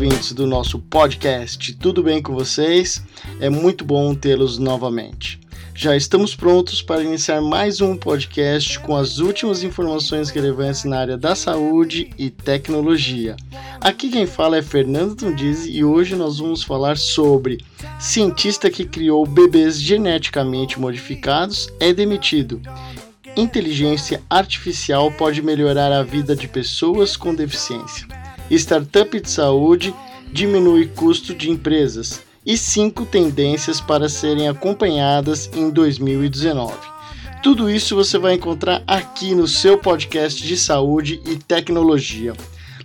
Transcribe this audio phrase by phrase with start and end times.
[0.00, 3.02] ouvintes do nosso podcast, tudo bem com vocês?
[3.38, 5.38] É muito bom tê-los novamente.
[5.74, 11.18] Já estamos prontos para iniciar mais um podcast com as últimas informações relevantes na área
[11.18, 13.36] da saúde e tecnologia.
[13.78, 17.58] Aqui quem fala é Fernando Tundiz e hoje nós vamos falar sobre
[17.98, 22.62] cientista que criou bebês geneticamente modificados é demitido.
[23.36, 28.19] Inteligência artificial pode melhorar a vida de pessoas com deficiência.
[28.58, 29.94] Startup de saúde
[30.32, 36.74] diminui custo de empresas e cinco tendências para serem acompanhadas em 2019.
[37.42, 42.34] Tudo isso você vai encontrar aqui no seu podcast de saúde e tecnologia.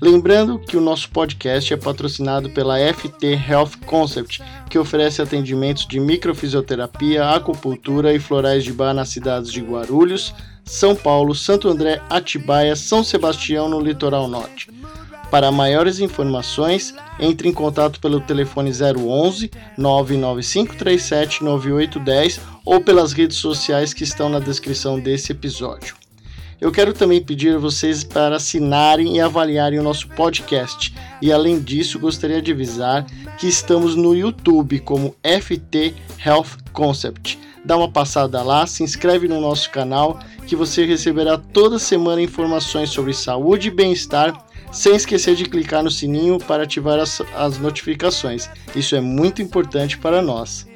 [0.00, 5.98] Lembrando que o nosso podcast é patrocinado pela FT Health Concept, que oferece atendimentos de
[5.98, 12.76] microfisioterapia, acupuntura e florais de bar nas cidades de Guarulhos, São Paulo, Santo André, Atibaia,
[12.76, 14.68] São Sebastião no litoral norte.
[15.30, 23.92] Para maiores informações, entre em contato pelo telefone 011 99537 9810 ou pelas redes sociais
[23.92, 25.96] que estão na descrição desse episódio.
[26.60, 30.94] Eu quero também pedir a vocês para assinarem e avaliarem o nosso podcast.
[31.20, 33.04] E além disso, gostaria de avisar
[33.38, 37.38] que estamos no YouTube como FT Health Concept.
[37.64, 42.90] Dá uma passada lá, se inscreve no nosso canal que você receberá toda semana informações
[42.90, 48.50] sobre saúde e bem-estar sem esquecer de clicar no sininho para ativar as, as notificações.
[48.74, 50.66] Isso é muito importante para nós.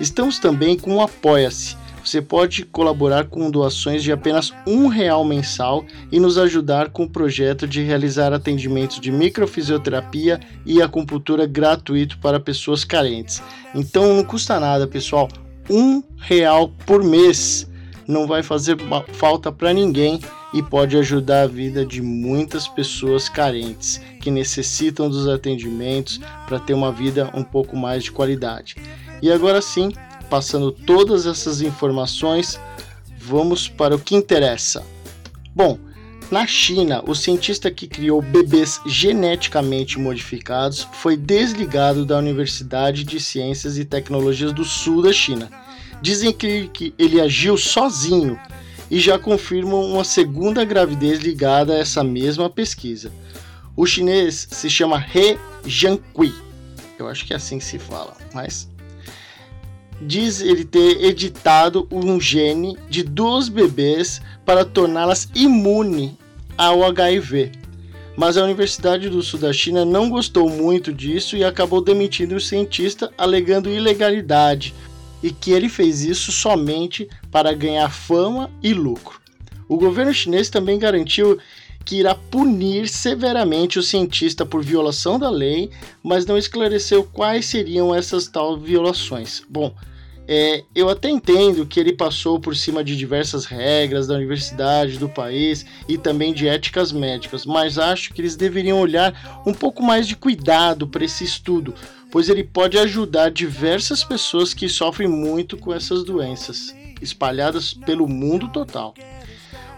[0.00, 1.76] Estamos também com o Apoia-se.
[2.04, 7.08] Você pode colaborar com doações de apenas um real mensal e nos ajudar com o
[7.08, 13.42] projeto de realizar atendimentos de microfisioterapia e acupuntura gratuito para pessoas carentes.
[13.74, 15.28] Então não custa nada, pessoal.
[15.70, 17.68] Um real por mês
[18.06, 18.76] não vai fazer
[19.12, 20.20] falta para ninguém
[20.52, 26.74] e pode ajudar a vida de muitas pessoas carentes que necessitam dos atendimentos para ter
[26.74, 28.76] uma vida um pouco mais de qualidade.
[29.20, 29.92] E agora sim,
[30.28, 32.58] passando todas essas informações,
[33.18, 34.84] vamos para o que interessa.
[35.54, 35.78] Bom,
[36.30, 43.76] na China, o cientista que criou bebês geneticamente modificados foi desligado da Universidade de Ciências
[43.76, 45.50] e Tecnologias do Sul da China.
[46.00, 48.40] Dizem que, ele agiu sozinho
[48.92, 53.10] e já confirmam uma segunda gravidez ligada a essa mesma pesquisa.
[53.74, 56.34] O chinês se chama He Jiankui.
[56.98, 58.68] Eu acho que é assim que se fala, mas
[59.98, 66.18] diz ele ter editado um gene de duas bebês para torná-las imune
[66.58, 67.50] ao HIV.
[68.14, 72.40] Mas a Universidade do Sul da China não gostou muito disso e acabou demitindo o
[72.40, 74.74] cientista, alegando ilegalidade,
[75.22, 79.20] e que ele fez isso somente para ganhar fama e lucro.
[79.68, 81.38] O governo chinês também garantiu
[81.84, 85.70] que irá punir severamente o cientista por violação da lei,
[86.02, 89.42] mas não esclareceu quais seriam essas tal violações.
[89.48, 89.74] Bom,
[90.26, 95.08] é, eu até entendo que ele passou por cima de diversas regras da universidade, do
[95.08, 100.06] país e também de éticas médicas, mas acho que eles deveriam olhar um pouco mais
[100.06, 101.74] de cuidado para esse estudo,
[102.12, 108.48] pois ele pode ajudar diversas pessoas que sofrem muito com essas doenças, espalhadas pelo mundo
[108.48, 108.94] total.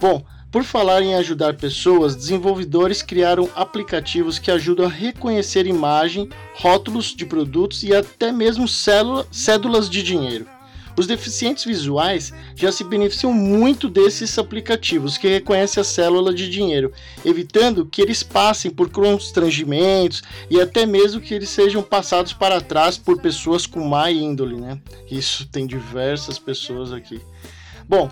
[0.00, 7.14] Bom, por falar em ajudar pessoas, desenvolvedores criaram aplicativos que ajudam a reconhecer imagem, rótulos
[7.14, 10.46] de produtos e até mesmo cédulas de dinheiro.
[10.96, 16.92] Os deficientes visuais já se beneficiam muito desses aplicativos que reconhecem a célula de dinheiro,
[17.24, 22.98] evitando que eles passem por constrangimentos e até mesmo que eles sejam passados para trás
[22.98, 24.78] por pessoas com má índole, né?
[25.10, 27.20] Isso tem diversas pessoas aqui.
[27.88, 28.10] Bom,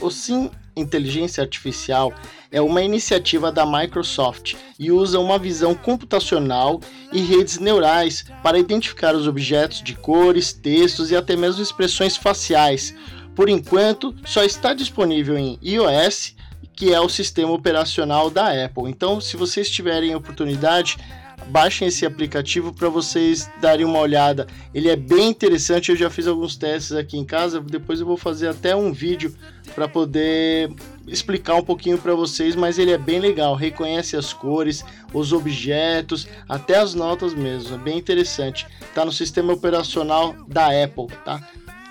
[0.00, 2.12] o Sim Inteligência Artificial
[2.50, 6.80] é uma iniciativa da Microsoft e usa uma visão computacional
[7.12, 12.94] e redes neurais para identificar os objetos de cores, textos e até mesmo expressões faciais.
[13.34, 16.34] Por enquanto, só está disponível em iOS,
[16.74, 18.88] que é o sistema operacional da Apple.
[18.88, 20.96] Então, se vocês tiverem oportunidade,
[21.46, 24.46] baixem esse aplicativo para vocês darem uma olhada.
[24.74, 28.16] Ele é bem interessante, eu já fiz alguns testes aqui em casa, depois eu vou
[28.16, 29.34] fazer até um vídeo
[29.74, 30.70] para poder
[31.06, 36.26] explicar um pouquinho para vocês, mas ele é bem legal, reconhece as cores, os objetos,
[36.48, 38.66] até as notas mesmo, é bem interessante.
[38.94, 41.40] Tá no sistema operacional da Apple, tá?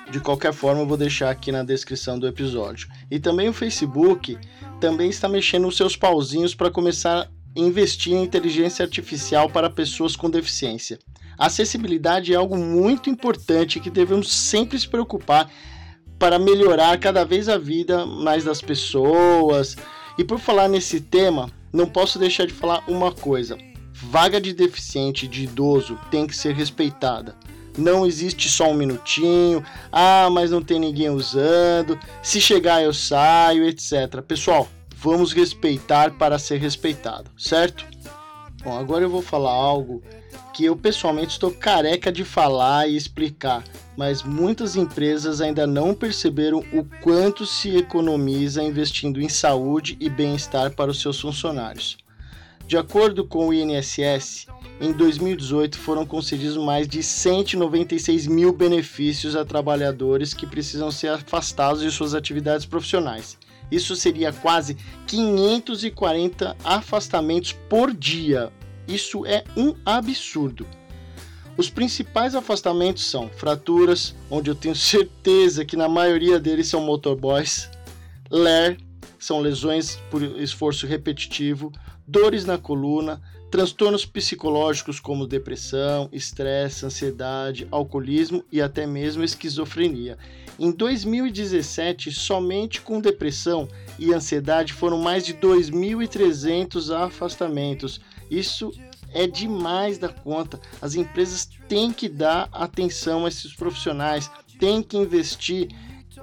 [0.10, 2.88] De qualquer forma, eu vou deixar aqui na descrição do episódio.
[3.12, 4.38] E também o Facebook
[4.80, 10.30] também está mexendo os seus pauzinhos para começar investir em inteligência artificial para pessoas com
[10.30, 11.00] deficiência.
[11.38, 15.50] A acessibilidade é algo muito importante que devemos sempre se preocupar
[16.18, 19.78] para melhorar cada vez a vida mais das pessoas.
[20.18, 23.58] E por falar nesse tema, não posso deixar de falar uma coisa.
[23.94, 27.36] Vaga de deficiente de idoso tem que ser respeitada.
[27.78, 33.64] Não existe só um minutinho, ah, mas não tem ninguém usando, se chegar eu saio,
[33.68, 34.22] etc.
[34.28, 34.68] Pessoal,
[35.00, 37.86] vamos respeitar para ser respeitado, certo?
[38.64, 40.02] Bom, agora eu vou falar algo
[40.54, 43.64] que eu pessoalmente estou careca de falar e explicar,
[43.96, 50.72] mas muitas empresas ainda não perceberam o quanto se economiza investindo em saúde e bem-estar
[50.72, 51.98] para os seus funcionários.
[52.68, 54.48] De acordo com o INSS,
[54.82, 61.84] em 2018 foram concedidos mais de 196 mil benefícios a trabalhadores que precisam ser afastados
[61.84, 63.38] de suas atividades profissionais.
[63.72, 68.52] Isso seria quase 540 afastamentos por dia,
[68.88, 70.66] isso é um absurdo.
[71.58, 77.70] Os principais afastamentos são fraturas, onde eu tenho certeza que na maioria deles são motorboys,
[78.30, 78.78] LER,
[79.20, 81.72] são lesões por esforço repetitivo,
[82.08, 90.18] dores na coluna, transtornos psicológicos como depressão, estresse, ansiedade, alcoolismo e até mesmo esquizofrenia.
[90.60, 93.68] Em 2017, somente com depressão
[93.98, 98.02] e ansiedade foram mais de 2.300 afastamentos.
[98.30, 98.72] Isso
[99.14, 100.60] é demais da conta.
[100.82, 104.30] As empresas têm que dar atenção a esses profissionais,
[104.60, 105.70] têm que investir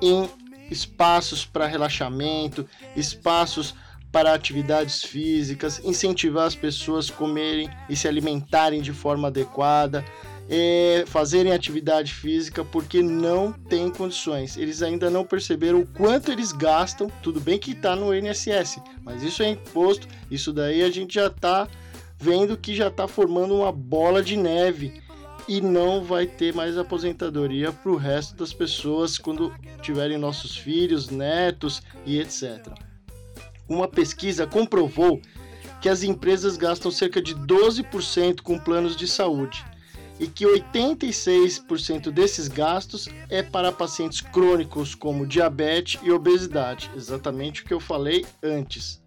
[0.03, 0.29] em
[0.71, 2.67] espaços para relaxamento,
[2.97, 3.75] espaços
[4.11, 10.05] para atividades físicas, incentivar as pessoas a comerem e se alimentarem de forma adequada,
[10.49, 14.57] é, fazerem atividade física porque não tem condições.
[14.57, 17.11] Eles ainda não perceberam o quanto eles gastam.
[17.23, 20.07] Tudo bem que está no INSS, mas isso é imposto.
[20.31, 21.67] Isso daí a gente já está
[22.17, 25.03] vendo que já está formando uma bola de neve
[25.49, 29.53] e não vai ter mais aposentadoria para o resto das pessoas quando
[29.83, 32.75] tiverem nossos filhos, netos e etc
[33.69, 35.21] uma pesquisa comprovou
[35.81, 39.65] que as empresas gastam cerca de 12% com planos de saúde
[40.19, 47.65] e que 86% desses gastos é para pacientes crônicos como diabetes e obesidade, exatamente o
[47.65, 49.03] que eu falei antes.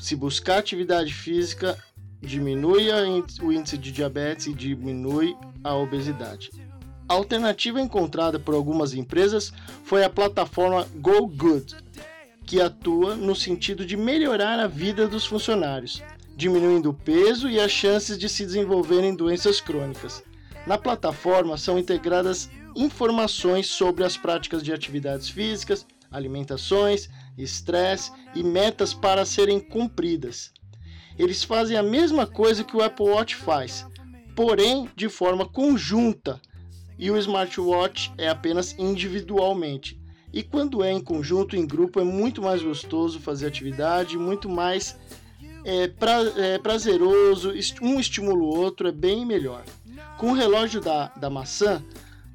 [0.00, 1.78] Se buscar atividade física,
[2.20, 2.88] diminui
[3.42, 6.50] o índice de diabetes e diminui a obesidade.
[7.08, 9.52] A alternativa encontrada por algumas empresas
[9.84, 11.76] foi a plataforma Go Good,
[12.44, 16.02] que atua no sentido de melhorar a vida dos funcionários,
[16.36, 20.22] diminuindo o peso e as chances de se desenvolverem doenças crônicas.
[20.66, 27.08] Na plataforma são integradas informações sobre as práticas de atividades físicas, alimentações,
[27.38, 30.52] estresse e metas para serem cumpridas.
[31.18, 33.86] Eles fazem a mesma coisa que o Apple Watch faz,
[34.34, 36.40] porém de forma conjunta,
[36.98, 40.00] e o smartwatch é apenas individualmente.
[40.32, 44.96] E quando é em conjunto, em grupo, é muito mais gostoso fazer atividade, muito mais
[45.64, 49.64] é, pra, é, prazeroso, um estimula o outro, é bem melhor.
[50.18, 51.82] Com o relógio da, da maçã,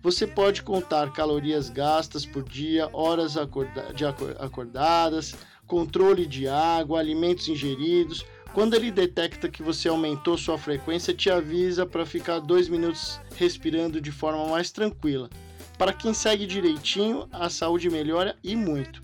[0.01, 5.36] você pode contar calorias gastas por dia, horas acorda de acordadas,
[5.68, 8.25] controle de água, alimentos ingeridos.
[8.53, 14.01] Quando ele detecta que você aumentou sua frequência, te avisa para ficar dois minutos respirando
[14.01, 15.30] de forma mais tranquila.
[15.77, 19.01] Para quem segue direitinho, a saúde melhora e muito.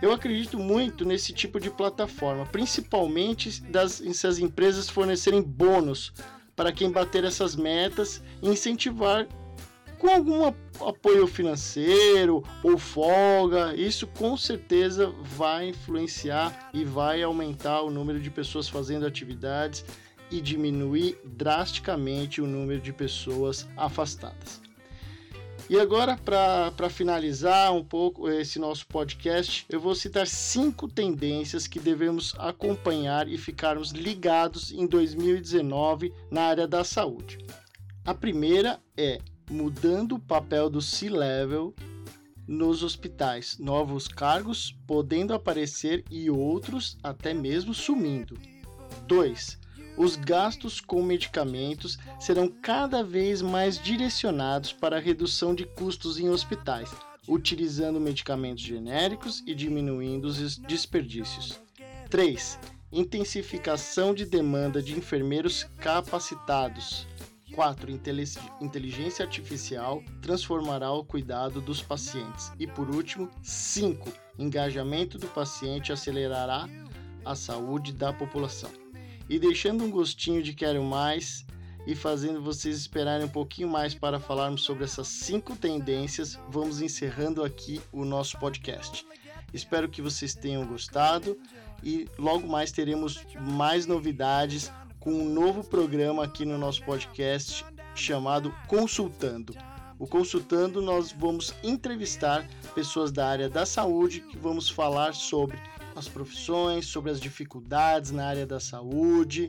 [0.00, 6.12] Eu acredito muito nesse tipo de plataforma, principalmente das, se as empresas fornecerem bônus
[6.54, 9.26] para quem bater essas metas e incentivar
[9.98, 10.44] com algum
[10.80, 13.74] apoio financeiro ou folga.
[13.74, 19.84] Isso com certeza vai influenciar e vai aumentar o número de pessoas fazendo atividades
[20.30, 24.60] e diminuir drasticamente o número de pessoas afastadas.
[25.70, 31.78] E agora, para finalizar um pouco esse nosso podcast, eu vou citar cinco tendências que
[31.78, 37.36] devemos acompanhar e ficarmos ligados em 2019 na área da saúde.
[38.02, 39.18] A primeira é
[39.50, 41.74] mudando o papel do C-Level
[42.46, 48.38] nos hospitais, novos cargos podendo aparecer e outros até mesmo sumindo.
[49.06, 49.58] 2
[49.98, 56.28] os gastos com medicamentos serão cada vez mais direcionados para a redução de custos em
[56.30, 56.88] hospitais,
[57.26, 61.60] utilizando medicamentos genéricos e diminuindo os desperdícios.
[62.08, 62.60] 3.
[62.92, 67.04] Intensificação de demanda de enfermeiros capacitados.
[67.54, 67.90] 4.
[68.60, 72.52] Inteligência artificial transformará o cuidado dos pacientes.
[72.58, 74.12] E por último, 5.
[74.38, 76.68] Engajamento do paciente acelerará
[77.24, 78.70] a saúde da população
[79.28, 81.44] e deixando um gostinho de quero mais
[81.86, 87.42] e fazendo vocês esperarem um pouquinho mais para falarmos sobre essas cinco tendências, vamos encerrando
[87.42, 89.06] aqui o nosso podcast.
[89.52, 91.38] Espero que vocês tenham gostado
[91.82, 94.70] e logo mais teremos mais novidades
[95.08, 99.54] com um novo programa aqui no nosso podcast chamado Consultando.
[99.98, 105.58] O Consultando nós vamos entrevistar pessoas da área da saúde que vamos falar sobre
[105.96, 109.48] as profissões, sobre as dificuldades na área da saúde,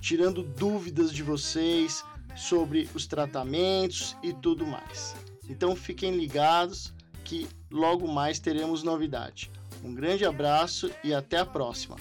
[0.00, 2.04] tirando dúvidas de vocês
[2.36, 5.16] sobre os tratamentos e tudo mais.
[5.50, 6.94] Então fiquem ligados
[7.24, 9.50] que logo mais teremos novidade.
[9.82, 11.96] Um grande abraço e até a próxima.